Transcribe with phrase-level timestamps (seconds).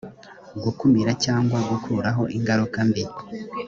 [0.63, 3.03] gukumira cyangwa gukuraho ingaruka mbi